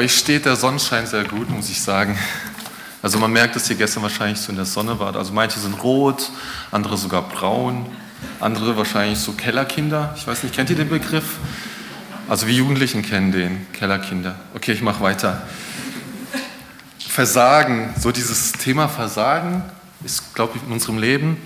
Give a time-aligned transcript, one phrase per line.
[0.00, 2.18] Euch steht der Sonnenschein sehr gut, muss ich sagen.
[3.02, 5.14] Also man merkt, dass ihr gestern wahrscheinlich so in der Sonne wart.
[5.14, 6.30] Also manche sind rot,
[6.70, 7.84] andere sogar braun,
[8.40, 10.14] andere wahrscheinlich so Kellerkinder.
[10.16, 11.36] Ich weiß nicht, kennt ihr den Begriff?
[12.30, 14.36] Also wir Jugendlichen kennen den, Kellerkinder.
[14.54, 15.42] Okay, ich mache weiter.
[17.06, 19.64] Versagen, so dieses Thema Versagen
[20.02, 21.36] ist, glaube ich, in unserem Leben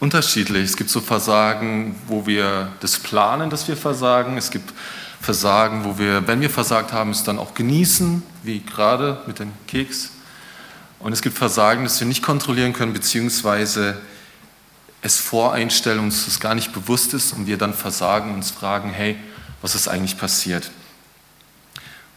[0.00, 0.64] unterschiedlich.
[0.64, 4.36] Es gibt so Versagen, wo wir das planen, dass wir versagen.
[4.36, 4.74] Es gibt
[5.24, 9.52] Versagen, wo wir, wenn wir versagt haben, es dann auch genießen, wie gerade mit dem
[9.66, 10.10] Keks.
[10.98, 13.96] Und es gibt Versagen, das wir nicht kontrollieren können, beziehungsweise
[15.00, 18.90] es voreinstellen, uns das gar nicht bewusst ist und wir dann versagen und uns fragen,
[18.90, 19.16] hey,
[19.62, 20.70] was ist eigentlich passiert?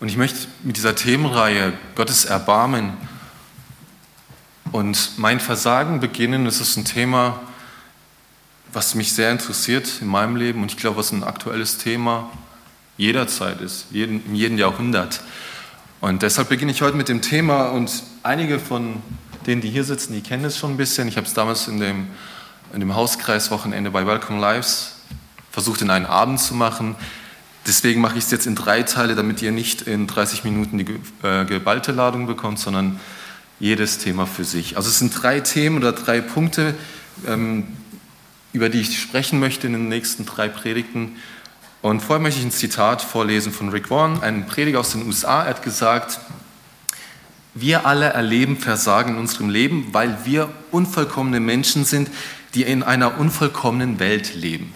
[0.02, 2.92] Und ich möchte mit dieser Themenreihe Gottes Erbarmen
[4.74, 6.44] und mein Versagen beginnen.
[6.44, 7.40] Das ist ein Thema,
[8.74, 12.30] was mich sehr interessiert in meinem Leben und ich glaube, was ein aktuelles Thema
[12.98, 15.22] jederzeit ist, jeden, in jedem Jahrhundert.
[16.02, 19.02] Und deshalb beginne ich heute mit dem Thema und einige von
[19.46, 21.08] denen, die hier sitzen, die kennen es schon ein bisschen.
[21.08, 22.08] Ich habe es damals in dem,
[22.74, 24.98] in dem Hauskreiswochenende bei Welcome Lives
[25.52, 26.96] versucht, in einen Abend zu machen.
[27.66, 30.86] Deswegen mache ich es jetzt in drei Teile, damit ihr nicht in 30 Minuten die
[31.24, 33.00] äh, geballte Ladung bekommt, sondern
[33.60, 34.78] jedes Thema für sich.
[34.78, 36.76] Also es sind drei Themen oder drei Punkte,
[37.26, 37.66] ähm,
[38.54, 41.16] über die ich sprechen möchte in den nächsten drei Predigten.
[41.82, 45.44] Und vorher möchte ich ein Zitat vorlesen von Rick Warren, einem Prediger aus den USA.
[45.44, 46.20] Er hat gesagt,
[47.54, 52.10] wir alle erleben Versagen in unserem Leben, weil wir unvollkommene Menschen sind,
[52.54, 54.74] die in einer unvollkommenen Welt leben.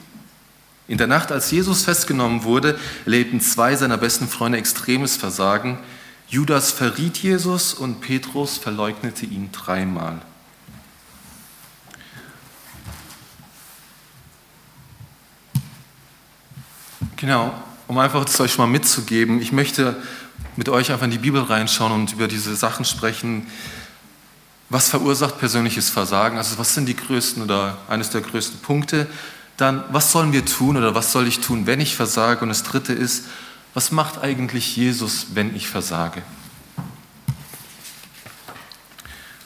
[0.88, 5.80] In der Nacht, als Jesus festgenommen wurde, erlebten zwei seiner besten Freunde extremes Versagen.
[6.28, 10.22] Judas verriet Jesus und Petrus verleugnete ihn dreimal.
[17.22, 17.54] Genau,
[17.88, 19.96] um einfach das euch mal mitzugeben, ich möchte
[20.56, 23.46] mit euch einfach in die Bibel reinschauen und über diese Sachen sprechen.
[24.70, 26.40] Was verursacht persönliches Versagen?
[26.40, 29.06] Also was sind die größten oder eines der größten Punkte?
[29.56, 32.42] Dann, was sollen wir tun oder was soll ich tun, wenn ich versage?
[32.42, 33.26] Und das dritte ist,
[33.76, 36.24] was macht eigentlich Jesus, wenn ich versage?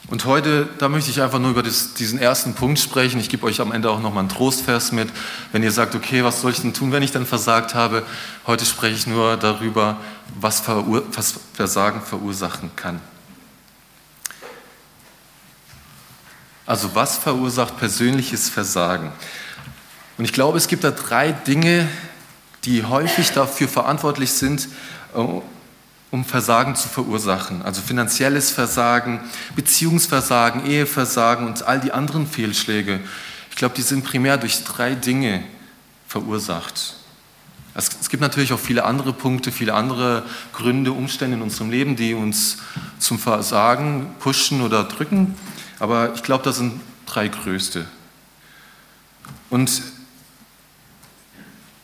[0.07, 3.19] Und heute, da möchte ich einfach nur über das, diesen ersten Punkt sprechen.
[3.19, 5.09] Ich gebe euch am Ende auch nochmal einen Trostvers mit.
[5.51, 8.03] Wenn ihr sagt, okay, was soll ich denn tun, wenn ich dann versagt habe?
[8.45, 9.97] Heute spreche ich nur darüber,
[10.39, 13.01] was, Verur was Versagen verursachen kann.
[16.67, 19.11] Also was verursacht persönliches Versagen?
[20.19, 21.87] Und ich glaube, es gibt da drei Dinge,
[22.63, 24.67] die häufig dafür verantwortlich sind,
[25.15, 25.41] äh,
[26.15, 27.61] um Versagen zu verursachen.
[27.61, 29.19] Also finanzielles Versagen,
[29.57, 33.01] Beziehungsversagen, Eheversagen und all die anderen Fehlschläge.
[33.49, 35.43] Ich glaube, die sind primär durch drei Dinge
[36.07, 36.95] verursacht.
[37.73, 42.13] Es gibt natürlich auch viele andere Punkte, viele andere Gründe, Umstände in unserem Leben, die
[42.13, 42.59] uns
[42.97, 45.35] zum Versagen pushen oder drücken.
[45.79, 47.85] Aber ich glaube, das sind drei größte.
[49.49, 49.81] Und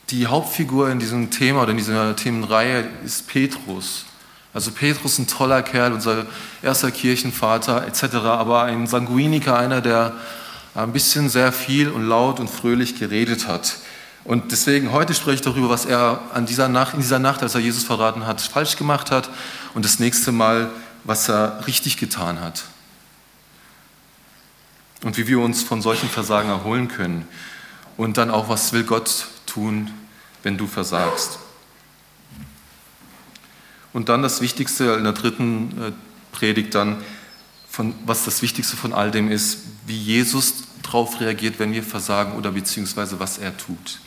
[0.09, 4.05] die Hauptfigur in diesem Thema oder in dieser Themenreihe ist Petrus.
[4.53, 6.25] Also Petrus ein toller Kerl, unser
[6.61, 10.13] erster Kirchenvater etc., aber ein Sanguiniker, einer, der
[10.75, 13.77] ein bisschen sehr viel und laut und fröhlich geredet hat.
[14.23, 17.55] Und deswegen heute spreche ich darüber, was er an dieser Nacht, in dieser Nacht, als
[17.55, 19.29] er Jesus verraten hat, falsch gemacht hat
[19.73, 20.69] und das nächste Mal,
[21.03, 22.63] was er richtig getan hat.
[25.03, 27.27] Und wie wir uns von solchen Versagen erholen können.
[27.97, 29.89] Und dann auch, was will Gott tun,
[30.43, 31.39] wenn du versagst.
[33.93, 35.91] Und dann das Wichtigste in der dritten äh,
[36.31, 36.97] Predigt dann,
[37.69, 42.33] von, was das Wichtigste von all dem ist, wie Jesus darauf reagiert, wenn wir versagen
[42.33, 43.99] oder beziehungsweise was er tut.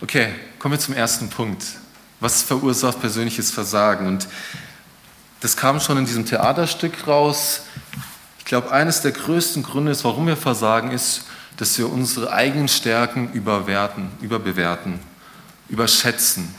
[0.00, 1.64] Okay, kommen wir zum ersten Punkt.
[2.20, 4.06] Was verursacht persönliches Versagen?
[4.06, 4.28] Und
[5.40, 7.62] das kam schon in diesem Theaterstück raus.
[8.38, 11.24] Ich glaube, eines der größten Gründe, warum wir versagen, ist,
[11.56, 14.98] dass wir unsere eigenen Stärken überwerten, überbewerten,
[15.68, 16.54] überschätzen.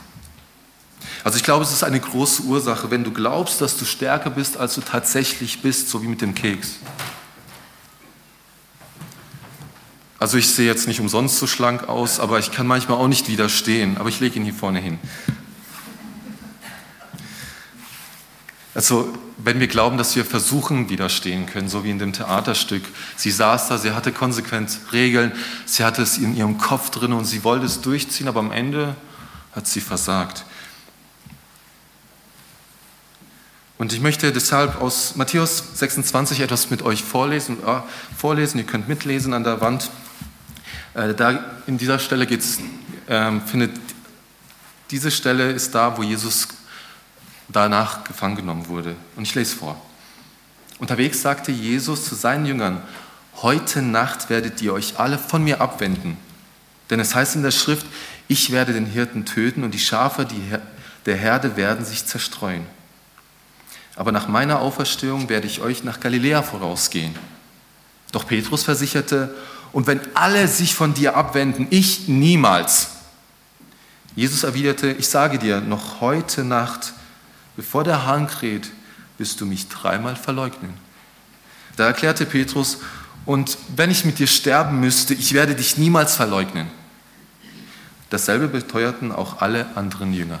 [1.24, 4.56] Also ich glaube, es ist eine große Ursache, wenn du glaubst, dass du stärker bist,
[4.56, 6.76] als du tatsächlich bist, so wie mit dem Keks.
[10.18, 13.28] Also ich sehe jetzt nicht umsonst so schlank aus, aber ich kann manchmal auch nicht
[13.28, 14.98] widerstehen, aber ich lege ihn hier vorne hin.
[18.74, 22.82] Also wenn wir glauben, dass wir Versuchen widerstehen können, so wie in dem Theaterstück.
[23.16, 25.32] Sie saß da, sie hatte konsequent Regeln,
[25.66, 28.96] sie hatte es in ihrem Kopf drin und sie wollte es durchziehen, aber am Ende
[29.52, 30.44] hat sie versagt.
[33.78, 37.58] Und ich möchte deshalb aus Matthäus 26 etwas mit euch vorlesen.
[37.66, 37.80] Äh,
[38.16, 38.58] vorlesen.
[38.58, 39.90] Ihr könnt mitlesen an der Wand.
[40.94, 42.58] Äh, da in dieser Stelle geht's,
[43.06, 43.72] äh, findet
[44.90, 46.48] Diese Stelle ist da, wo Jesus
[47.48, 48.96] danach gefangen genommen wurde.
[49.14, 49.80] Und ich lese vor.
[50.78, 52.82] Unterwegs sagte Jesus zu seinen Jüngern,
[53.42, 56.16] heute Nacht werdet ihr euch alle von mir abwenden.
[56.88, 57.86] Denn es heißt in der Schrift,
[58.28, 60.26] ich werde den Hirten töten und die Schafe
[61.04, 62.66] der Herde werden sich zerstreuen.
[63.96, 67.14] Aber nach meiner Auferstehung werde ich euch nach Galiläa vorausgehen.
[68.12, 69.34] Doch Petrus versicherte,
[69.72, 72.90] und wenn alle sich von dir abwenden, ich niemals.
[74.14, 76.94] Jesus erwiderte, ich sage dir, noch heute Nacht,
[77.56, 78.70] bevor der Hahn kräht,
[79.18, 80.72] wirst du mich dreimal verleugnen.
[81.76, 82.78] Da erklärte Petrus,
[83.26, 86.68] und wenn ich mit dir sterben müsste, ich werde dich niemals verleugnen.
[88.08, 90.38] Dasselbe beteuerten auch alle anderen Jünger.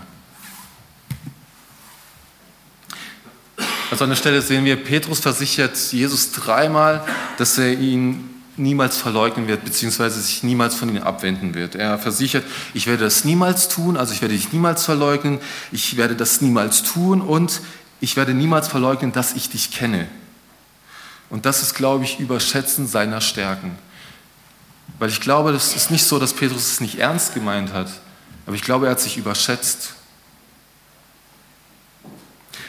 [3.90, 7.06] Also an der Stelle sehen wir, Petrus versichert Jesus dreimal,
[7.38, 11.74] dass er ihn niemals verleugnen wird, beziehungsweise sich niemals von ihm abwenden wird.
[11.74, 12.44] Er versichert,
[12.74, 15.38] ich werde das niemals tun, also ich werde dich niemals verleugnen,
[15.72, 17.60] ich werde das niemals tun und
[18.00, 20.08] ich werde niemals verleugnen, dass ich dich kenne.
[21.28, 23.76] Und das ist, glaube ich, Überschätzen seiner Stärken.
[24.98, 27.90] Weil ich glaube, das ist nicht so, dass Petrus es nicht ernst gemeint hat,
[28.46, 29.95] aber ich glaube, er hat sich überschätzt.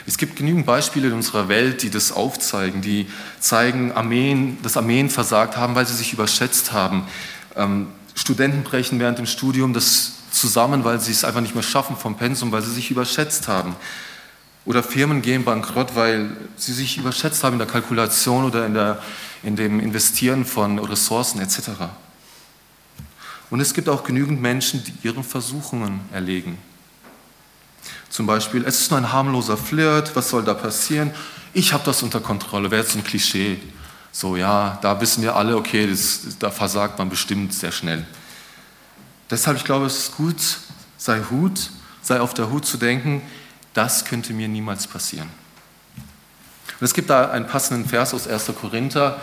[0.08, 3.08] Es gibt genügend Beispiele in unserer Welt, die das aufzeigen, die
[3.42, 7.06] zeigen, Armeen, dass Armeen versagt haben, weil sie sich überschätzt haben.
[7.58, 11.98] Ähm, Studenten brechen während dem Studium das zusammen, weil sie es einfach nicht mehr schaffen
[11.98, 13.76] vom Pensum, weil sie sich überschätzt haben.
[14.64, 19.04] Oder Firmen gehen bankrott, weil sie sich überschätzt haben in der Kalkulation oder in, der,
[19.44, 21.70] in dem Investieren von Ressourcen etc.
[23.50, 26.58] Und es gibt auch genügend Menschen, die ihren Versuchungen erlegen.
[28.10, 31.12] Zum Beispiel, es ist nur ein harmloser Flirt, was soll da passieren?
[31.54, 33.60] Ich habe das unter Kontrolle, wäre jetzt ein Klischee.
[34.12, 38.06] So, ja, da wissen wir alle, okay, das, da versagt man bestimmt sehr schnell.
[39.30, 40.38] Deshalb, ich glaube, es ist gut,
[40.98, 41.70] sei Hut,
[42.02, 43.22] sei auf der Hut zu denken,
[43.74, 45.30] das könnte mir niemals passieren.
[46.80, 48.52] Und es gibt da einen passenden Vers aus 1.
[48.60, 49.22] Korinther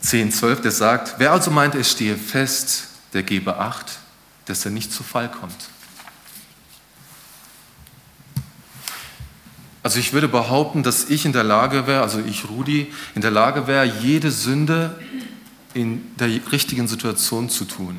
[0.00, 3.98] 10, 12, der sagt, wer also meint, er stehe fest, der gebe Acht,
[4.44, 5.68] dass er nicht zu Fall kommt.
[9.86, 13.30] Also ich würde behaupten, dass ich in der Lage wäre, also ich Rudi, in der
[13.30, 14.98] Lage wäre, jede Sünde
[15.74, 17.96] in der richtigen Situation zu tun.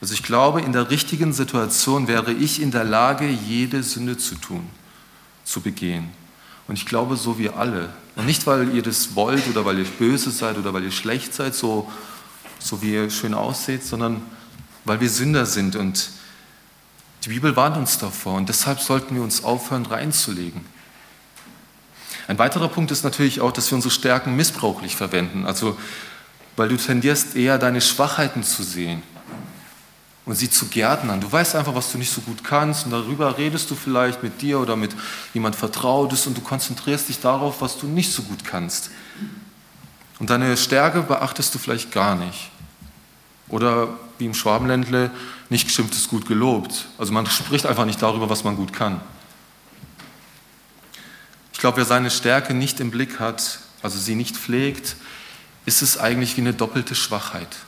[0.00, 4.34] Also ich glaube, in der richtigen Situation wäre ich in der Lage, jede Sünde zu
[4.36, 4.66] tun,
[5.44, 6.08] zu begehen.
[6.66, 7.90] Und ich glaube, so wie alle.
[8.16, 11.34] Und nicht, weil ihr das wollt oder weil ihr böse seid oder weil ihr schlecht
[11.34, 11.92] seid, so,
[12.58, 14.22] so wie ihr schön ausseht, sondern
[14.86, 16.08] weil wir Sünder sind und
[17.24, 20.60] die Bibel warnt uns davor und deshalb sollten wir uns aufhören reinzulegen.
[22.28, 25.46] Ein weiterer Punkt ist natürlich auch, dass wir unsere Stärken missbrauchlich verwenden.
[25.46, 25.76] Also,
[26.56, 29.02] weil du tendierst eher deine Schwachheiten zu sehen
[30.24, 31.20] und sie zu gärtnern.
[31.20, 34.40] Du weißt einfach, was du nicht so gut kannst und darüber redest du vielleicht mit
[34.40, 34.94] dir oder mit
[35.34, 38.90] jemand Vertrautes und du konzentrierst dich darauf, was du nicht so gut kannst.
[40.20, 42.51] Und deine Stärke beachtest du vielleicht gar nicht.
[43.52, 43.88] Oder
[44.18, 45.10] wie im Schwabenländle,
[45.50, 46.86] nicht geschimpft ist gut gelobt.
[46.98, 49.00] Also man spricht einfach nicht darüber, was man gut kann.
[51.52, 54.96] Ich glaube, wer seine Stärke nicht im Blick hat, also sie nicht pflegt,
[55.66, 57.58] ist es eigentlich wie eine doppelte Schwachheit.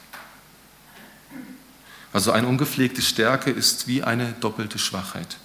[2.13, 5.37] Also eine ungepflegte Stärke ist wie eine doppelte Schwachheit.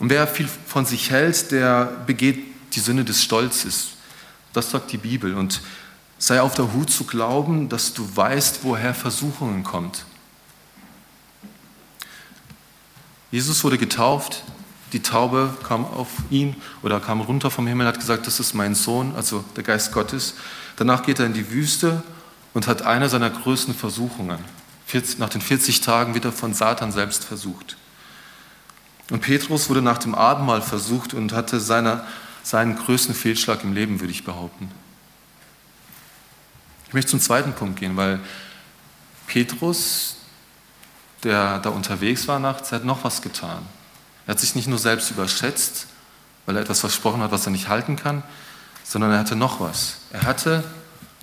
[0.00, 2.42] Und wer viel von sich hält, der begeht
[2.74, 3.90] die Sünde des Stolzes.
[4.52, 5.34] Das sagt die Bibel.
[5.34, 5.60] Und
[6.20, 10.04] sei auf der Hut zu glauben, dass du weißt, woher Versuchungen kommt.
[13.32, 14.44] Jesus wurde getauft,
[14.92, 18.74] die Taube kam auf ihn oder kam runter vom Himmel, hat gesagt, das ist mein
[18.74, 20.34] Sohn, also der Geist Gottes.
[20.76, 22.02] Danach geht er in die Wüste
[22.52, 24.38] und hat eine seiner größten Versuchungen.
[25.18, 27.76] Nach den 40 Tagen wird er von Satan selbst versucht.
[29.10, 32.04] Und Petrus wurde nach dem Abendmahl versucht und hatte seine,
[32.42, 34.70] seinen größten Fehlschlag im Leben, würde ich behaupten.
[36.90, 38.20] Ich möchte zum zweiten Punkt gehen, weil
[39.26, 40.16] Petrus
[41.22, 43.62] der da unterwegs war nachts, hat noch was getan.
[44.26, 45.86] Er hat sich nicht nur selbst überschätzt,
[46.46, 48.22] weil er etwas versprochen hat, was er nicht halten kann,
[48.84, 49.98] sondern er hatte noch was.
[50.12, 50.64] Er hatte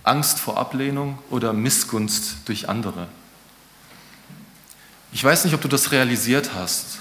[0.03, 3.07] Angst vor Ablehnung oder Missgunst durch andere.
[5.11, 6.99] Ich weiß nicht, ob du das realisiert hast,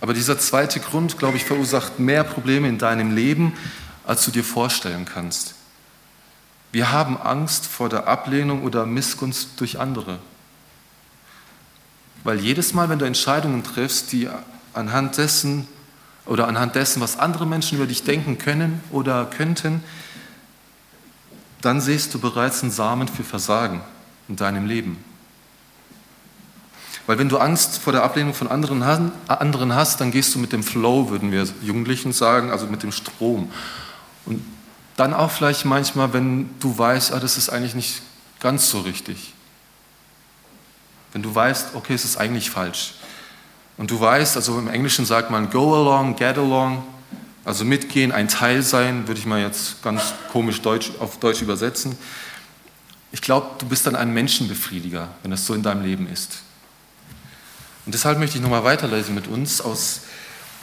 [0.00, 3.54] aber dieser zweite Grund, glaube ich, verursacht mehr Probleme in deinem Leben,
[4.06, 5.54] als du dir vorstellen kannst.
[6.74, 10.18] Wir haben Angst vor der Ablehnung oder Missgunst durch andere.
[12.24, 14.28] Weil jedes Mal, wenn du Entscheidungen triffst, die
[14.72, 15.68] anhand dessen
[16.26, 19.84] oder anhand dessen, was andere Menschen über dich denken können oder könnten,
[21.60, 23.80] dann siehst du bereits einen Samen für Versagen
[24.28, 24.96] in deinem Leben.
[27.06, 28.84] Weil wenn du Angst vor der Ablehnung von anderen,
[29.76, 33.52] hast, dann gehst du mit dem Flow, würden wir Jugendlichen sagen, also mit dem Strom.
[34.26, 34.44] Und
[34.96, 38.02] dann auch vielleicht manchmal, wenn du weißt, ah, das ist eigentlich nicht
[38.40, 39.32] ganz so richtig.
[41.12, 42.94] Wenn du weißt, okay, es ist eigentlich falsch.
[43.76, 46.84] Und du weißt, also im Englischen sagt man go along, get along,
[47.44, 51.98] also mitgehen, ein Teil sein, würde ich mal jetzt ganz komisch Deutsch, auf Deutsch übersetzen.
[53.10, 56.38] Ich glaube, du bist dann ein Menschenbefriediger, wenn das so in deinem Leben ist.
[57.86, 60.02] Und deshalb möchte ich nochmal weiterlesen mit uns aus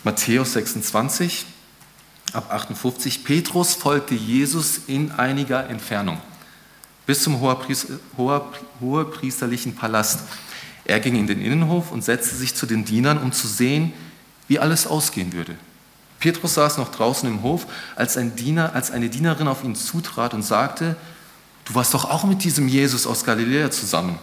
[0.04, 1.46] Matthäus 26
[2.34, 3.24] ab 58.
[3.24, 6.18] Petrus folgte Jesus in einiger Entfernung
[7.06, 10.22] bis zum hohepriesterlichen Palast.
[10.86, 13.94] Er ging in den Innenhof und setzte sich zu den Dienern, um zu sehen,
[14.48, 15.56] wie alles ausgehen würde.
[16.20, 20.34] Petrus saß noch draußen im Hof, als, ein Diener, als eine Dienerin auf ihn zutrat
[20.34, 20.96] und sagte,
[21.66, 24.20] du warst doch auch mit diesem Jesus aus Galiläa zusammen.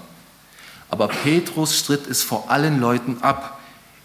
[0.90, 3.58] Aber Petrus stritt es vor allen Leuten ab.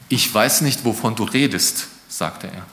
[0.09, 2.65] Ich weiß nicht, wovon du redest, sagte er.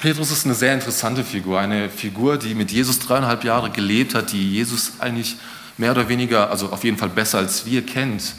[0.00, 4.30] Petrus ist eine sehr interessante Figur, eine Figur, die mit Jesus dreieinhalb Jahre gelebt hat,
[4.30, 5.36] die Jesus eigentlich
[5.76, 8.34] mehr oder weniger, also auf jeden Fall besser als wir kennt.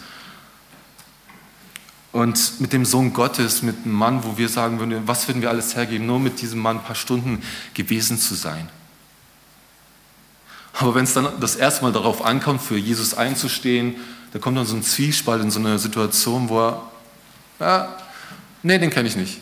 [2.13, 5.49] Und mit dem Sohn Gottes, mit einem Mann, wo wir sagen würden, was würden wir
[5.49, 8.69] alles hergeben, nur mit diesem Mann ein paar Stunden gewesen zu sein.
[10.73, 13.95] Aber wenn es dann das erste Mal darauf ankommt, für Jesus einzustehen,
[14.31, 16.91] da kommt dann so ein Zwiespalt in so eine Situation, wo er,
[17.59, 17.97] ja,
[18.63, 19.39] nee, den kenne ich nicht.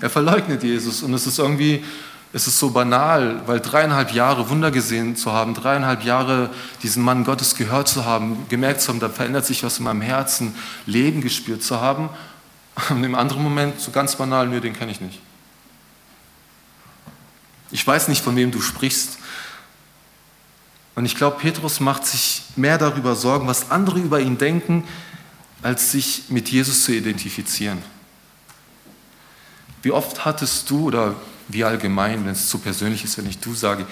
[0.00, 1.84] Er verleugnet Jesus und es ist irgendwie,
[2.32, 6.50] es ist so banal, weil dreieinhalb Jahre Wunder gesehen zu haben, dreieinhalb Jahre
[6.82, 10.00] diesen Mann Gottes gehört zu haben, gemerkt zu haben, da verändert sich was in meinem
[10.00, 10.54] Herzen,
[10.86, 12.08] Leben gespürt zu haben.
[12.88, 15.20] Und im anderen Moment so ganz banal, nö, den kenne ich nicht.
[17.72, 19.18] Ich weiß nicht, von wem du sprichst.
[20.94, 24.84] Und ich glaube, Petrus macht sich mehr darüber Sorgen, was andere über ihn denken,
[25.62, 27.78] als sich mit Jesus zu identifizieren.
[29.82, 31.14] Wie oft hattest du, oder
[31.48, 33.86] wie allgemein, wenn es zu persönlich ist, wenn ich du sage,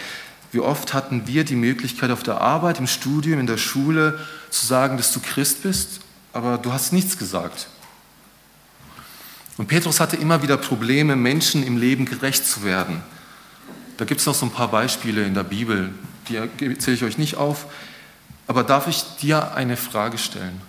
[0.52, 4.18] wie oft hatten wir die Möglichkeit auf der Arbeit, im Studium, in der Schule
[4.50, 6.00] zu sagen, dass du Christ bist,
[6.32, 7.68] aber du hast nichts gesagt.
[9.58, 13.02] Und Petrus hatte immer wieder Probleme, Menschen im Leben gerecht zu werden.
[13.96, 15.92] Da gibt es noch so ein paar Beispiele in der Bibel,
[16.28, 17.66] die zähle ich euch nicht auf.
[18.46, 20.60] Aber darf ich dir eine Frage stellen?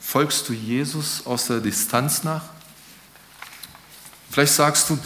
[0.00, 2.42] Folgst du Jesus aus der Distanz nach?
[4.32, 4.98] Vielleicht sagst du,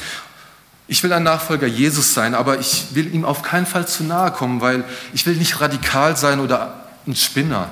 [0.86, 4.30] ich will ein Nachfolger Jesus sein, aber ich will ihm auf keinen Fall zu nahe
[4.30, 7.70] kommen, weil ich will nicht radikal sein oder ein Spinner.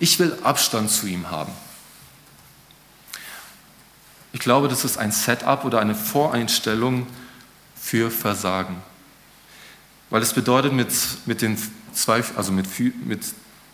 [0.00, 1.52] Ich will Abstand zu ihm haben.
[4.32, 7.06] Ich glaube, das ist ein Setup oder eine Voreinstellung
[7.80, 8.76] für Versagen.
[10.10, 10.92] Weil es bedeutet, mit,
[11.24, 11.56] mit, den,
[11.92, 12.66] zwei, also mit,
[13.06, 13.20] mit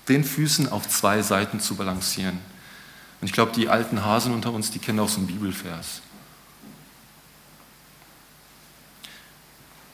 [0.09, 2.39] den Füßen auf zwei Seiten zu balancieren.
[3.23, 6.03] Und ich glaube, die alten Hasen unter uns, die kennen auch so einen Bibelvers.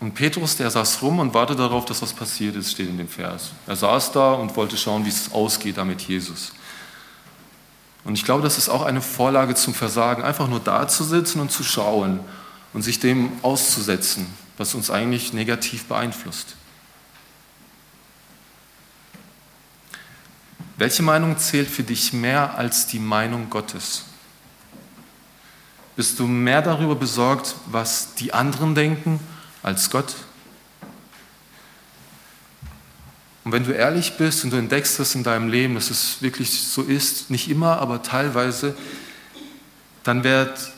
[0.01, 3.09] Und Petrus, der saß rum und wartete darauf, dass was passiert ist, steht in dem
[3.09, 3.51] Vers.
[3.67, 6.53] Er saß da und wollte schauen, wie es ausgeht da mit Jesus.
[8.05, 11.41] Und ich glaube, das ist auch eine Vorlage zum Versagen, einfach nur da zu sitzen
[11.41, 12.21] und zu schauen
[12.73, 14.27] und sich dem auszusetzen,
[14.57, 16.55] was uns eigentlich negativ beeinflusst.
[20.77, 24.05] Welche Meinung zählt für dich mehr als die Meinung Gottes?
[25.97, 29.19] Bist du mehr darüber besorgt, was die anderen denken
[29.63, 30.15] als Gott.
[33.45, 36.51] Und wenn du ehrlich bist und du entdeckst das in deinem Leben, dass es wirklich
[36.51, 38.77] so ist, nicht immer, aber teilweise,
[40.05, 40.73] dann werd,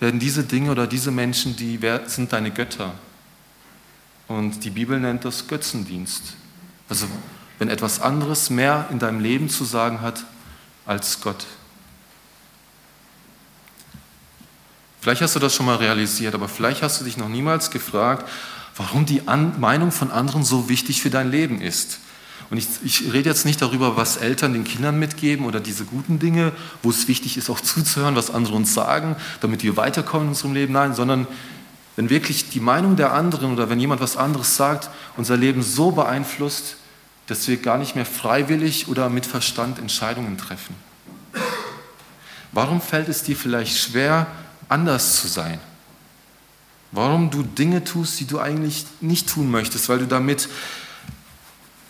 [0.00, 2.94] werden diese Dinge oder diese Menschen, die sind deine Götter.
[4.28, 6.34] Und die Bibel nennt das Götzendienst.
[6.88, 7.06] Also
[7.58, 10.24] wenn etwas anderes mehr in deinem Leben zu sagen hat
[10.86, 11.46] als Gott.
[15.00, 18.28] Vielleicht hast du das schon mal realisiert, aber vielleicht hast du dich noch niemals gefragt,
[18.76, 22.00] warum die An Meinung von anderen so wichtig für dein Leben ist.
[22.50, 26.18] Und ich, ich, rede jetzt nicht darüber, was Eltern den Kindern mitgeben oder diese guten
[26.18, 26.52] Dinge,
[26.82, 30.54] wo es wichtig ist, auch zuzuhören, was andere uns sagen, damit wir weiterkommen in unserem
[30.54, 30.72] Leben.
[30.72, 31.26] Nein, sondern
[31.96, 35.92] wenn wirklich die Meinung der anderen oder wenn jemand was anderes sagt, unser Leben so
[35.92, 36.76] beeinflusst,
[37.26, 40.74] dass wir gar nicht mehr freiwillig oder mit Verstand Entscheidungen treffen.
[42.52, 44.26] Warum fällt es dir vielleicht schwer,
[44.70, 45.60] anders zu sein.
[46.92, 50.48] Warum du Dinge tust, die du eigentlich nicht tun möchtest, weil du damit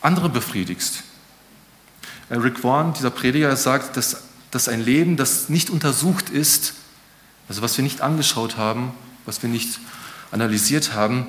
[0.00, 1.04] andere befriedigst.
[2.30, 6.74] Rick Warren, dieser Prediger, sagt, dass, dass ein Leben, das nicht untersucht ist,
[7.48, 8.92] also was wir nicht angeschaut haben,
[9.26, 9.80] was wir nicht
[10.30, 11.26] analysiert haben,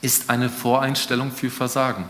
[0.00, 2.04] ist eine Voreinstellung für Versagen.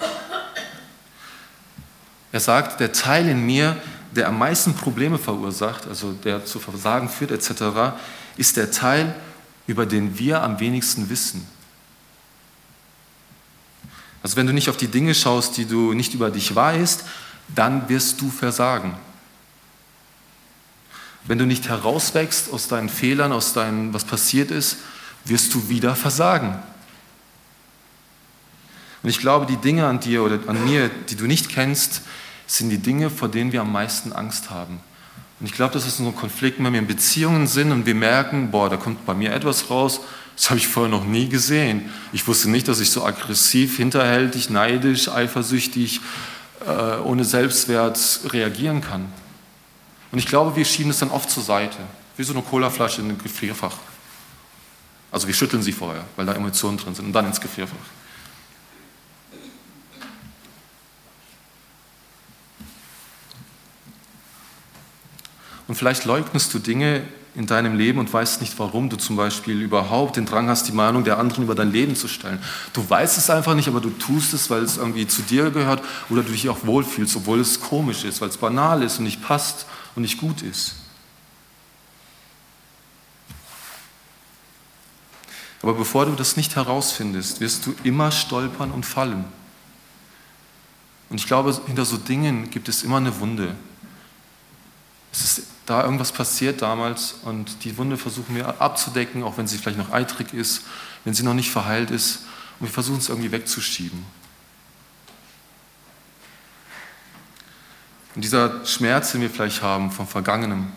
[2.33, 3.77] Er sagt, der Teil in mir,
[4.13, 7.95] der am meisten Probleme verursacht, also der zu Versagen führt etc.,
[8.37, 9.15] ist der Teil,
[9.67, 11.47] über den wir am wenigsten wissen.
[14.23, 17.05] Also wenn du nicht auf die Dinge schaust, die du nicht über dich weißt,
[17.55, 18.95] dann wirst du versagen.
[21.27, 24.79] Wenn du nicht herauswächst aus deinen Fehlern, aus deinem, was passiert ist,
[25.25, 26.59] wirst du wieder versagen.
[29.03, 32.03] Und ich glaube, die Dinge an dir oder an mir, die du nicht kennst,
[32.47, 34.81] sind die Dinge, vor denen wir am meisten Angst haben.
[35.45, 37.95] Und ich glaube, das ist so ein Konflikt, wenn wir in Beziehungen sind und wir
[37.95, 40.01] merken, boah, da kommt bei mir etwas raus,
[40.35, 41.93] das habe ich vorher noch nie gesehen.
[42.15, 46.01] Ich wusste nicht, dass ich so aggressiv, hinterhältig, neidisch, eifersüchtig,
[46.67, 49.05] äh, ohne Selbstwert reagieren kann.
[50.13, 51.77] Und ich glaube, wir schieben es dann oft zur Seite,
[52.17, 53.77] wie so eine Colaflasche in ein Gefrierfach.
[55.13, 57.77] Also wir schütteln sie vorher, weil da Emotionen drin sind und dann ins Gefrierfach.
[65.67, 67.03] Und vielleicht leugnest du Dinge
[67.35, 70.73] in deinem Leben und weißt nicht, warum du zum Beispiel überhaupt den Drang hast, die
[70.73, 72.39] Meinung der anderen über dein Leben zu stellen.
[72.73, 75.83] Du weißt es einfach nicht, aber du tust es, weil es irgendwie zu dir gehört
[76.11, 79.23] oder du dich auch wohlfühlst, obwohl es komisch ist, weil es banal ist und nicht
[79.23, 79.67] passt
[79.97, 80.77] und nicht gut ist.
[85.61, 89.25] Aber bevor du das nicht herausfindest, wirst du immer stolpern und fallen.
[91.09, 93.57] Und ich glaube, hinter so Dingen gibt es immer eine Wunde.
[95.11, 99.59] Es ist da irgendwas passiert damals und die Wunde versuchen wir abzudecken, auch wenn sie
[99.59, 100.63] vielleicht noch eitrig ist,
[101.05, 102.21] wenn sie noch nicht verheilt ist.
[102.61, 104.05] Und wir versuchen es irgendwie wegzuschieben.
[108.15, 110.73] Und dieser Schmerz, den wir vielleicht haben vom Vergangenen,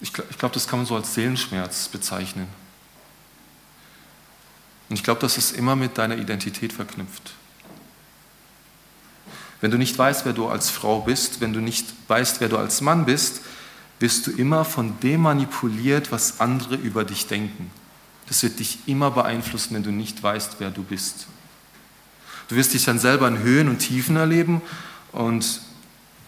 [0.00, 2.48] ich glaube, glaub, das kann man so als Seelenschmerz bezeichnen.
[4.88, 7.34] Und ich glaube, das ist immer mit deiner Identität verknüpft.
[9.60, 12.56] Wenn du nicht weißt, wer du als Frau bist, wenn du nicht weißt, wer du
[12.56, 13.42] als Mann bist,
[13.98, 17.70] wirst du immer von dem manipuliert, was andere über dich denken.
[18.26, 21.26] Das wird dich immer beeinflussen, wenn du nicht weißt, wer du bist.
[22.48, 24.62] Du wirst dich dann selber in Höhen und Tiefen erleben
[25.12, 25.60] und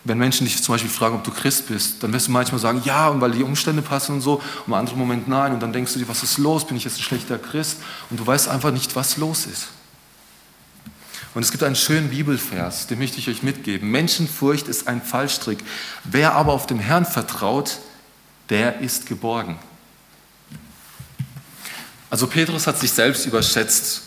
[0.05, 2.83] wenn Menschen dich zum Beispiel fragen, ob du Christ bist, dann wirst du manchmal sagen,
[2.85, 5.73] ja, und weil die Umstände passen und so, und im anderen Moment nein, und dann
[5.73, 7.79] denkst du dir, was ist los, bin ich jetzt ein schlechter Christ?
[8.11, 9.69] Und du weißt einfach nicht, was los ist.
[11.35, 13.91] Und es gibt einen schönen Bibelvers, den möchte ich euch mitgeben.
[13.91, 15.59] Menschenfurcht ist ein Fallstrick.
[16.05, 17.79] Wer aber auf dem Herrn vertraut,
[18.51, 19.59] der ist geborgen.
[22.11, 24.03] Also Petrus hat sich selbst überschätzt.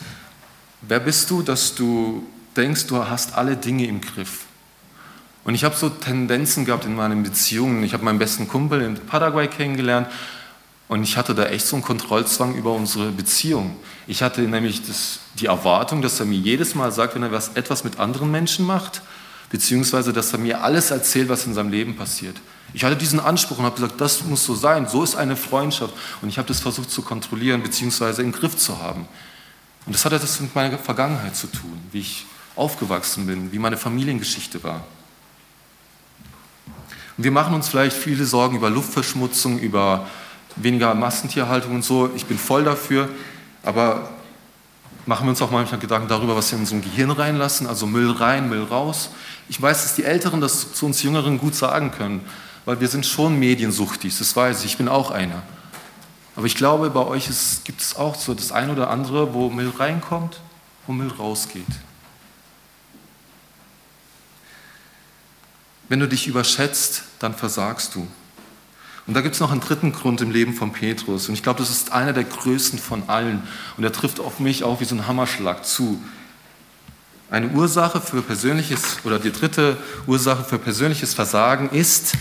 [0.81, 4.41] Wer bist du, dass du denkst, du hast alle Dinge im Griff?
[5.43, 7.83] Und ich habe so Tendenzen gehabt in meinen Beziehungen.
[7.83, 10.07] Ich habe meinen besten Kumpel in Paraguay kennengelernt
[10.87, 13.75] und ich hatte da echt so einen Kontrollzwang über unsere Beziehung.
[14.05, 17.49] Ich hatte nämlich das, die Erwartung, dass er mir jedes Mal sagt, wenn er was,
[17.55, 19.01] etwas mit anderen Menschen macht,
[19.49, 22.35] beziehungsweise dass er mir alles erzählt, was in seinem Leben passiert.
[22.73, 25.93] Ich hatte diesen Anspruch und habe gesagt, das muss so sein, so ist eine Freundschaft.
[26.21, 29.07] Und ich habe das versucht zu kontrollieren, beziehungsweise im Griff zu haben.
[29.85, 33.77] Und das hat etwas mit meiner Vergangenheit zu tun, wie ich aufgewachsen bin, wie meine
[33.77, 34.83] Familiengeschichte war.
[37.17, 40.07] Und wir machen uns vielleicht viele Sorgen über Luftverschmutzung, über
[40.55, 42.09] weniger Massentierhaltung und so.
[42.15, 43.09] Ich bin voll dafür.
[43.63, 44.09] Aber
[45.05, 48.11] machen wir uns auch manchmal Gedanken darüber, was wir in unserem Gehirn reinlassen, also Müll
[48.11, 49.09] rein, Müll raus.
[49.49, 52.21] Ich weiß, dass die Älteren das zu uns Jüngeren gut sagen können,
[52.65, 55.43] weil wir sind schon mediensuchtig, das weiß ich, ich bin auch einer.
[56.35, 59.49] Aber ich glaube, bei euch ist, gibt es auch so das eine oder andere, wo
[59.49, 60.41] Müll reinkommt,
[60.85, 61.63] wo Müll rausgeht.
[65.87, 68.07] Wenn du dich überschätzt, dann versagst du.
[69.07, 71.27] Und da gibt es noch einen dritten Grund im Leben von Petrus.
[71.27, 73.43] Und ich glaube, das ist einer der größten von allen.
[73.77, 76.01] Und er trifft auf mich auch wie so ein Hammerschlag zu.
[77.29, 82.13] Eine Ursache für persönliches, oder die dritte Ursache für persönliches Versagen ist,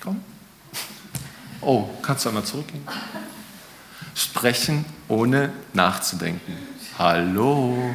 [0.00, 0.20] komm,
[1.60, 2.86] oh, kannst du einmal zurückgehen?
[4.14, 6.52] Sprechen ohne nachzudenken.
[6.96, 7.94] Hallo.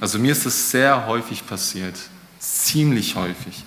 [0.00, 1.98] Also mir ist das sehr häufig passiert
[2.42, 3.64] ziemlich häufig.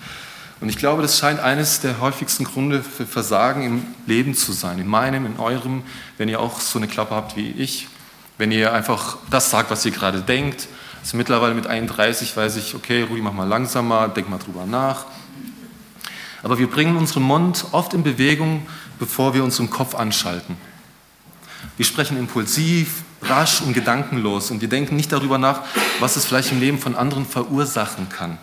[0.60, 4.78] Und ich glaube, das scheint eines der häufigsten Gründe für Versagen im Leben zu sein.
[4.78, 5.82] In meinem, in eurem,
[6.18, 7.88] wenn ihr auch so eine Klappe habt wie ich.
[8.38, 10.68] Wenn ihr einfach das sagt, was ihr gerade denkt.
[11.02, 15.06] Also mittlerweile mit 31 weiß ich, okay, Rudi, mach mal langsamer, denk mal drüber nach.
[16.42, 18.66] Aber wir bringen unseren Mund oft in Bewegung,
[18.98, 20.56] bevor wir unseren Kopf anschalten.
[21.76, 25.62] Wir sprechen impulsiv, rasch und gedankenlos und wir denken nicht darüber nach,
[26.00, 28.38] was es vielleicht im Leben von anderen verursachen kann.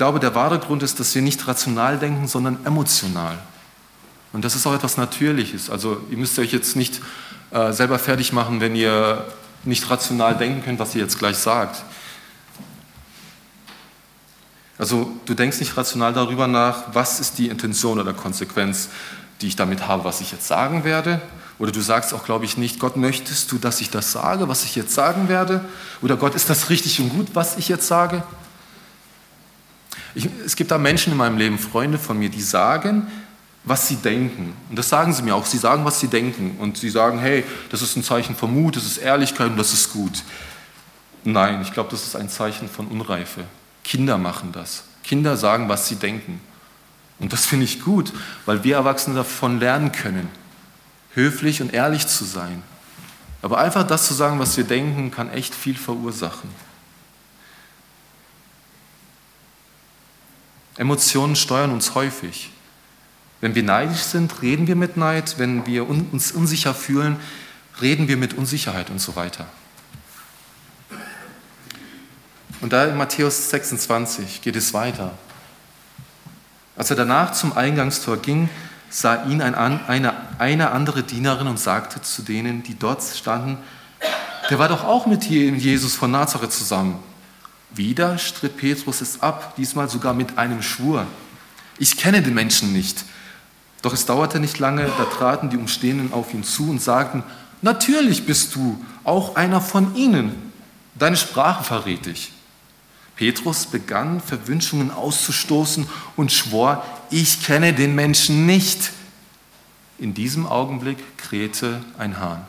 [0.00, 3.36] Ich glaube, der wahre Grund ist, dass wir nicht rational denken, sondern emotional.
[4.32, 5.68] Und das ist auch etwas Natürliches.
[5.68, 7.02] Also ihr müsst euch jetzt nicht
[7.50, 9.26] äh, selber fertig machen, wenn ihr
[9.62, 11.84] nicht rational denken könnt, was ihr jetzt gleich sagt.
[14.78, 18.88] Also du denkst nicht rational darüber nach, was ist die Intention oder Konsequenz,
[19.42, 21.20] die ich damit habe, was ich jetzt sagen werde.
[21.58, 24.64] Oder du sagst auch, glaube ich, nicht, Gott, möchtest du, dass ich das sage, was
[24.64, 25.62] ich jetzt sagen werde?
[26.00, 28.22] Oder Gott, ist das richtig und gut, was ich jetzt sage?
[30.14, 33.06] Ich, es gibt da Menschen in meinem Leben, Freunde von mir, die sagen,
[33.64, 34.54] was sie denken.
[34.68, 35.46] Und das sagen sie mir auch.
[35.46, 36.56] Sie sagen, was sie denken.
[36.58, 39.72] Und sie sagen, hey, das ist ein Zeichen von Mut, das ist Ehrlichkeit und das
[39.72, 40.22] ist gut.
[41.24, 43.44] Nein, ich glaube, das ist ein Zeichen von Unreife.
[43.84, 44.84] Kinder machen das.
[45.04, 46.40] Kinder sagen, was sie denken.
[47.18, 48.12] Und das finde ich gut,
[48.46, 50.28] weil wir Erwachsene davon lernen können,
[51.14, 52.62] höflich und ehrlich zu sein.
[53.42, 56.48] Aber einfach das zu sagen, was wir denken, kann echt viel verursachen.
[60.80, 62.48] Emotionen steuern uns häufig.
[63.42, 65.34] Wenn wir neidisch sind, reden wir mit Neid.
[65.36, 67.18] Wenn wir uns unsicher fühlen,
[67.82, 69.44] reden wir mit Unsicherheit und so weiter.
[72.62, 75.12] Und da in Matthäus 26 geht es weiter.
[76.76, 78.48] Als er danach zum Eingangstor ging,
[78.88, 83.58] sah ihn ein, eine, eine andere Dienerin und sagte zu denen, die dort standen,
[84.48, 87.09] der war doch auch mit Jesus von Nazareth zusammen.
[87.74, 91.06] Wieder stritt Petrus es ab, diesmal sogar mit einem Schwur.
[91.78, 93.04] Ich kenne den Menschen nicht.
[93.82, 97.22] Doch es dauerte nicht lange, da traten die Umstehenden auf ihn zu und sagten,
[97.62, 100.52] natürlich bist du auch einer von ihnen.
[100.94, 102.32] Deine Sprache verrät dich.
[103.16, 108.90] Petrus begann Verwünschungen auszustoßen und schwor, ich kenne den Menschen nicht.
[109.98, 112.46] In diesem Augenblick krähte ein Hahn.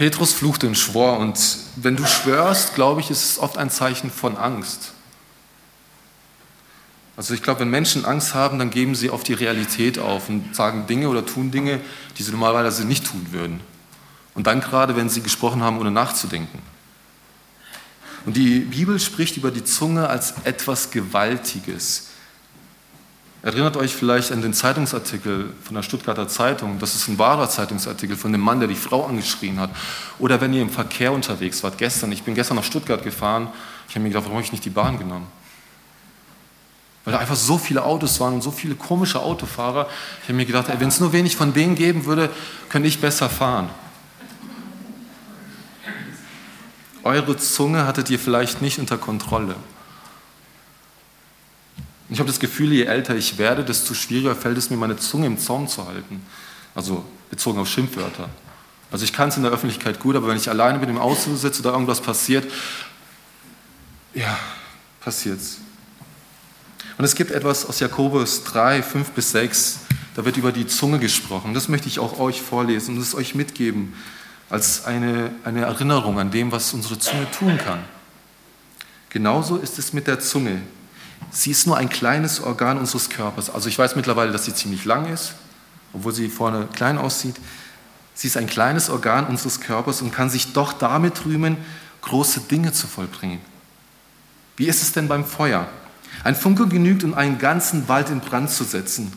[0.00, 1.38] Petrus fluchte und schwor und
[1.76, 4.94] wenn du schwörst, glaube ich, ist es oft ein Zeichen von Angst.
[7.18, 10.56] Also ich glaube, wenn Menschen Angst haben, dann geben sie auf die Realität auf und
[10.56, 11.82] sagen Dinge oder tun Dinge,
[12.16, 13.60] die sie normalerweise nicht tun würden.
[14.34, 16.60] Und dann gerade, wenn sie gesprochen haben, ohne nachzudenken.
[18.24, 22.08] Und die Bibel spricht über die Zunge als etwas Gewaltiges.
[23.42, 26.78] Erinnert euch vielleicht an den Zeitungsartikel von der Stuttgarter Zeitung.
[26.78, 29.70] Das ist ein wahrer Zeitungsartikel von dem Mann, der die Frau angeschrien hat.
[30.18, 32.12] Oder wenn ihr im Verkehr unterwegs wart, gestern.
[32.12, 33.48] Ich bin gestern nach Stuttgart gefahren.
[33.88, 35.26] Ich habe mir gedacht, warum habe ich nicht die Bahn genommen?
[37.04, 39.88] Weil da einfach so viele Autos waren und so viele komische Autofahrer.
[40.22, 42.28] Ich habe mir gedacht, wenn es nur wenig von denen geben würde,
[42.68, 43.70] könnte ich besser fahren.
[47.02, 49.56] Eure Zunge hattet ihr vielleicht nicht unter Kontrolle.
[52.10, 55.26] Ich habe das Gefühl, je älter ich werde, desto schwieriger fällt es mir, meine Zunge
[55.26, 56.22] im Zaum zu halten.
[56.74, 58.28] Also bezogen auf Schimpfwörter.
[58.90, 61.36] Also ich kann es in der Öffentlichkeit gut, aber wenn ich alleine mit dem Auto
[61.36, 62.50] sitze oder irgendwas passiert,
[64.14, 64.36] ja,
[65.00, 65.58] passiert's.
[66.98, 69.80] Und es gibt etwas aus Jakobus 3, 5 bis 6,
[70.16, 71.54] da wird über die Zunge gesprochen.
[71.54, 73.94] Das möchte ich auch euch vorlesen und es euch mitgeben
[74.48, 77.84] als eine, eine Erinnerung an dem, was unsere Zunge tun kann.
[79.10, 80.60] Genauso ist es mit der Zunge.
[81.30, 83.50] Sie ist nur ein kleines Organ unseres Körpers.
[83.50, 85.34] Also ich weiß mittlerweile, dass sie ziemlich lang ist,
[85.92, 87.36] obwohl sie vorne klein aussieht.
[88.14, 91.56] Sie ist ein kleines Organ unseres Körpers und kann sich doch damit rühmen,
[92.02, 93.40] große Dinge zu vollbringen.
[94.56, 95.68] Wie ist es denn beim Feuer?
[96.24, 99.12] Ein Funke genügt, um einen ganzen Wald in Brand zu setzen.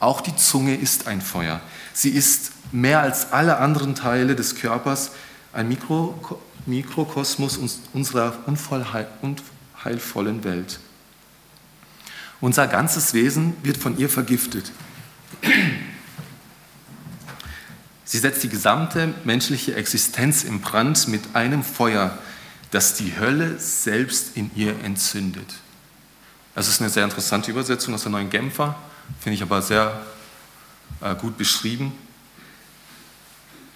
[0.00, 1.60] Auch die Zunge ist ein Feuer.
[1.94, 5.12] Sie ist mehr als alle anderen Teile des Körpers
[5.52, 7.58] ein Mikro, Mikrokosmos
[7.92, 10.80] unserer unheilvollen Welt.
[12.42, 14.70] Unser ganzes Wesen wird von ihr vergiftet.
[18.04, 22.18] Sie setzt die gesamte menschliche Existenz in Brand mit einem Feuer,
[22.70, 25.54] das die Hölle selbst in ihr entzündet.
[26.54, 28.78] Das ist eine sehr interessante Übersetzung aus der neuen Genfer,
[29.20, 30.02] finde ich aber sehr
[31.00, 31.92] äh, gut beschrieben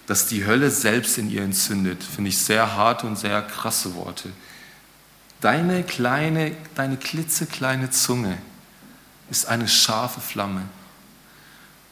[0.07, 4.29] dass die Hölle selbst in ihr entzündet, finde ich sehr harte und sehr krasse Worte.
[5.41, 8.37] Deine kleine, deine klitzekleine Zunge
[9.29, 10.63] ist eine scharfe Flamme.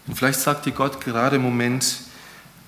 [0.07, 1.97] Und vielleicht sagt dir Gott gerade im Moment,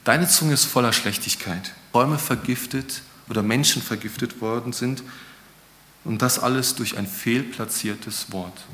[0.04, 1.74] deine Zunge ist voller Schlechtigkeit.
[1.92, 5.04] Bäume vergiftet oder Menschen vergiftet worden sind
[6.04, 8.66] und das alles durch ein fehlplatziertes Wort.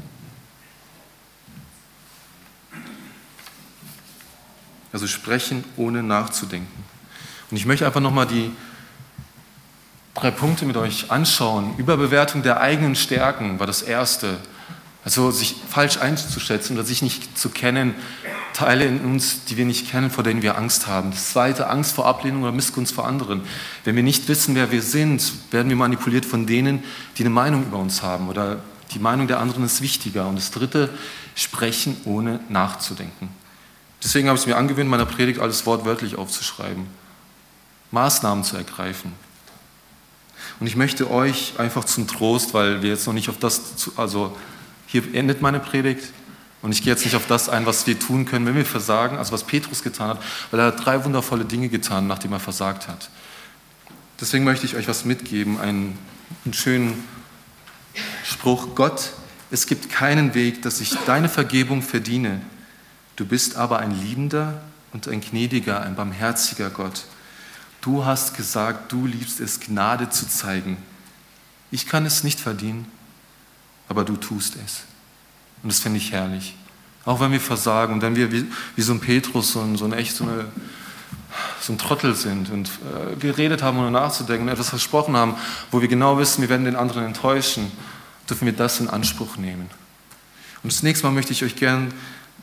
[4.92, 6.84] Also sprechen ohne nachzudenken.
[7.50, 8.52] Und ich möchte einfach nochmal die
[10.14, 11.76] drei Punkte mit euch anschauen.
[11.78, 14.38] Überbewertung der eigenen Stärken war das erste.
[15.06, 17.94] Also sich falsch einzuschätzen oder sich nicht zu kennen,
[18.54, 21.12] Teile in uns, die wir nicht kennen, vor denen wir Angst haben.
[21.12, 23.42] Das zweite, Angst vor Ablehnung oder Missgunst vor anderen.
[23.84, 26.84] Wenn wir nicht wissen, wer wir sind, werden wir manipuliert von denen,
[27.18, 28.62] die eine Meinung über uns haben oder
[28.94, 30.28] die Meinung der anderen ist wichtiger.
[30.28, 30.90] Und das dritte,
[31.36, 33.30] sprechen ohne nachzudenken.
[34.04, 36.86] Deswegen habe ich es mir angewöhnt, meiner Predigt alles wortwörtlich aufzuschreiben,
[37.92, 39.14] Maßnahmen zu ergreifen.
[40.60, 44.36] Und ich möchte euch einfach zum Trost, weil wir jetzt noch nicht auf das, also
[44.94, 46.14] hier endet meine Predigt
[46.62, 49.18] und ich gehe jetzt nicht auf das ein, was wir tun können, wenn wir versagen,
[49.18, 52.88] also was Petrus getan hat, weil er hat drei wundervolle Dinge getan, nachdem er versagt
[52.88, 53.10] hat.
[54.22, 55.98] Deswegen möchte ich euch was mitgeben, einen,
[56.46, 57.04] einen schönen
[58.24, 58.76] Spruch.
[58.76, 59.14] Gott,
[59.50, 62.42] es gibt keinen Weg, dass ich deine Vergebung verdiene.
[63.16, 64.62] Du bist aber ein liebender
[64.94, 67.06] und ein gnädiger, ein barmherziger Gott.
[67.82, 70.78] Du hast gesagt, du liebst es, Gnade zu zeigen.
[71.72, 72.86] Ich kann es nicht verdienen,
[73.90, 74.84] aber du tust es.
[75.62, 76.56] Und das finde ich herrlich.
[77.06, 79.86] Auch wenn wir versagen und wenn wir wie, wie so ein Petrus, so ein, so
[79.86, 80.46] ein echt so, eine,
[81.60, 85.36] so ein Trottel sind und äh, geredet haben, ohne nachzudenken und etwas versprochen haben,
[85.72, 87.72] wo wir genau wissen, wir werden den anderen enttäuschen,
[88.30, 89.70] dürfen wir das in Anspruch nehmen.
[90.64, 91.94] Und das nächste Mal möchte ich euch gerne ein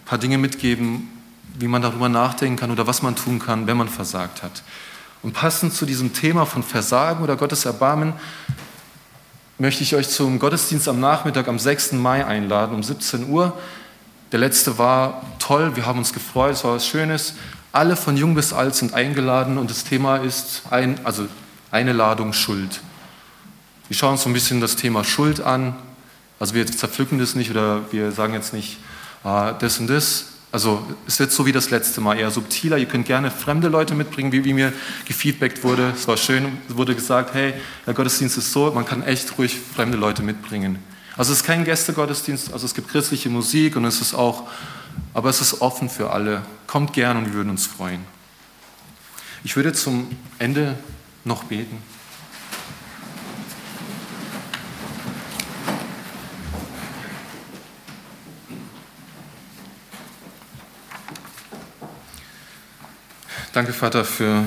[0.04, 1.08] paar Dinge mitgeben,
[1.58, 4.62] wie man darüber nachdenken kann oder was man tun kann, wenn man versagt hat.
[5.22, 8.14] Und passend zu diesem Thema von Versagen oder Gottes Erbarmen
[9.60, 11.92] möchte ich euch zum Gottesdienst am Nachmittag am 6.
[11.92, 13.56] Mai einladen um 17 Uhr.
[14.32, 17.34] Der letzte war toll, wir haben uns gefreut, es war was Schönes.
[17.70, 21.26] Alle von jung bis alt sind eingeladen und das Thema ist ein, also
[21.70, 22.80] eine Ladung Schuld.
[23.88, 25.76] Wir schauen uns so ein bisschen das Thema Schuld an.
[26.38, 28.78] Also wir zerpflücken das nicht oder wir sagen jetzt nicht
[29.24, 30.24] ah, das und das.
[30.52, 32.76] Also es wird so wie das letzte Mal, eher subtiler.
[32.76, 34.72] Ihr könnt gerne fremde Leute mitbringen, wie, wie mir
[35.06, 35.92] gefeedbackt wurde.
[35.94, 37.54] Es war schön, wurde gesagt, hey,
[37.86, 40.78] der Gottesdienst ist so, man kann echt ruhig fremde Leute mitbringen.
[41.16, 44.48] Also es ist kein Gästegottesdienst, also es gibt christliche Musik und es ist auch,
[45.14, 46.42] aber es ist offen für alle.
[46.66, 48.04] Kommt gern und wir würden uns freuen.
[49.44, 50.08] Ich würde zum
[50.38, 50.76] Ende
[51.24, 51.76] noch beten.
[63.60, 64.42] Danke, Vater, für,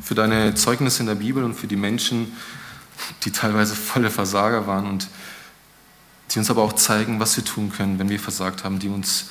[0.00, 2.30] für deine Zeugnisse in der Bibel und für die Menschen,
[3.24, 5.08] die teilweise volle Versager waren und
[6.30, 9.30] die uns aber auch zeigen, was wir tun können, wenn wir versagt haben, die uns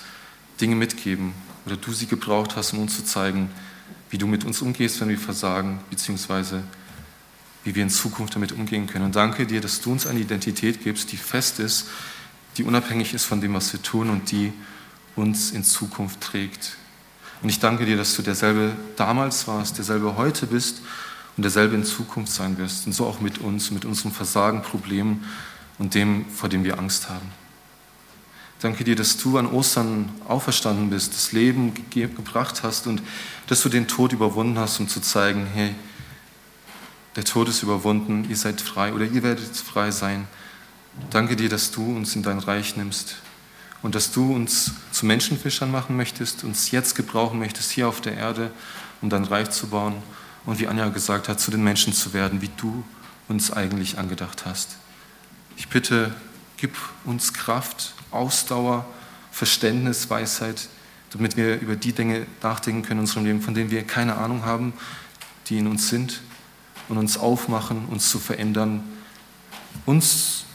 [0.59, 1.31] Dinge mitgeben
[1.65, 3.49] oder du sie gebraucht hast, um uns zu zeigen,
[4.09, 6.63] wie du mit uns umgehst, wenn wir versagen, beziehungsweise
[7.63, 9.05] wie wir in Zukunft damit umgehen können.
[9.05, 11.87] Und danke dir, dass du uns eine Identität gibst, die fest ist,
[12.57, 14.51] die unabhängig ist von dem, was wir tun und die
[15.15, 16.75] uns in Zukunft trägt.
[17.41, 20.81] Und ich danke dir, dass du derselbe damals warst, derselbe heute bist
[21.35, 22.87] und derselbe in Zukunft sein wirst.
[22.87, 25.23] Und so auch mit uns, mit unserem Versagen, Problemen
[25.77, 27.31] und dem, vor dem wir Angst haben.
[28.59, 33.03] Danke dir, dass du an Ostern auferstanden bist, das Leben ge gebracht hast und
[33.45, 35.75] dass du den Tod überwunden hast, um zu zeigen, hey,
[37.15, 40.27] der Tod ist überwunden, ihr seid frei oder ihr werdet frei sein.
[41.11, 43.17] Danke dir, dass du uns in dein Reich nimmst
[43.81, 48.15] und dass du uns zu Menschenfischern machen möchtest, uns jetzt gebrauchen möchtest hier auf der
[48.15, 48.51] Erde,
[49.01, 49.95] um dein Reich zu bauen
[50.45, 52.83] und wie Anja gesagt hat, zu den Menschen zu werden, wie du
[53.27, 54.77] uns eigentlich angedacht hast.
[55.57, 56.15] Ich bitte,
[56.57, 58.85] gib uns Kraft, Ausdauer,
[59.31, 60.67] Verständnis, Weisheit,
[61.11, 64.45] damit wir über die Dinge nachdenken können in unserem Leben, von denen wir keine Ahnung
[64.45, 64.73] haben,
[65.47, 66.21] die in uns sind
[66.89, 68.83] und uns aufmachen, uns zu verändern,
[69.85, 70.45] uns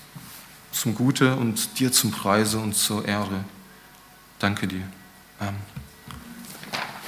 [0.73, 3.45] zum Gute und dir zum Preise und zur Ehre.
[4.39, 4.83] Danke dir.
[5.39, 5.72] Amen.